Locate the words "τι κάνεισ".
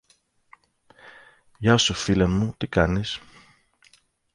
2.57-3.19